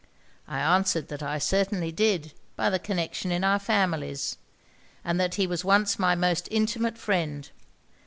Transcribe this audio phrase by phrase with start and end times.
[0.47, 4.35] I answered that I certainly did, by the connection in our families;
[5.05, 7.47] and that he was once my most intimate friend.